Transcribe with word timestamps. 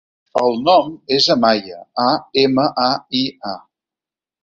El 0.43 0.55
nom 0.69 0.89
és 1.17 1.27
Amaia: 1.35 1.79
a, 2.07 2.09
ema, 2.47 2.69
a, 2.89 2.91
i, 3.25 3.25
a. 3.55 3.57